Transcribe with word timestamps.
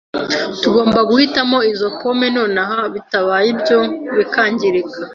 Tugomba 0.61 0.99
guhitamo 1.09 1.57
izo 1.71 1.87
pome 1.99 2.27
nonaha, 2.37 2.79
bitabaye 2.93 3.47
ibyo 3.53 3.79
zikangirika. 4.15 4.97